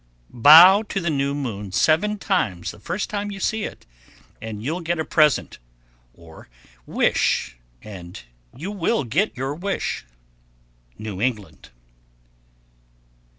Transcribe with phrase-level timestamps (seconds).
[0.33, 0.41] _1092.
[0.41, 3.85] Bow to the new moon seven times the first time you see it,
[4.41, 5.59] and you'll get a present,
[6.15, 6.49] or
[6.87, 8.23] wish and
[8.57, 10.05] you will get your wish.
[10.99, 11.69] _New England.